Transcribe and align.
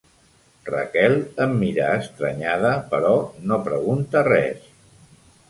Raquel 0.69 1.17
em 1.45 1.53
mira 1.59 1.89
estranyada, 2.05 2.73
però 2.95 3.13
no 3.53 3.61
pregunta 3.69 4.27
res. 4.31 4.67